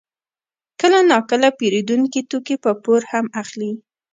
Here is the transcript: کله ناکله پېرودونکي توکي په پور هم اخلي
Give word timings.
کله 0.79 0.99
ناکله 1.11 1.49
پېرودونکي 1.59 2.21
توکي 2.29 2.55
په 2.63 2.71
پور 2.83 3.01
هم 3.11 3.25
اخلي 3.41 3.71